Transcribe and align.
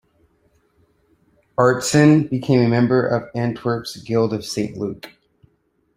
Aertsen 1.59 2.27
became 2.27 2.59
a 2.59 2.67
member 2.67 3.05
of 3.05 3.29
Antwerp's 3.35 3.97
Guild 3.97 4.33
of 4.33 4.43
Saint 4.43 4.75
Luke. 4.75 5.09